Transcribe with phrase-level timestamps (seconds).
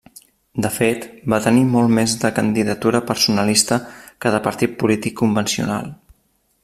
[0.65, 1.03] De fet
[1.33, 3.79] va tenir molt més de candidatura personalista
[4.25, 5.95] que de partit polític convencional.